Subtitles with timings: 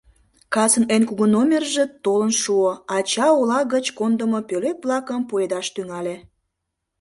[0.53, 6.15] Касын эн кугу номерже толын шуо: ача ола гыч кондымо пӧлек-влакым пуэдаш тӱҥале.